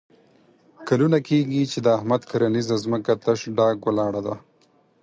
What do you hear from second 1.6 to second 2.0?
چې د